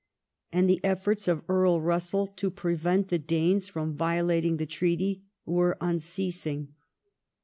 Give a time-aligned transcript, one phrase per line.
[0.51, 5.77] And the efforts of Earl Russell to prevent the Danes from violating the treaty were
[5.79, 6.73] unceasing.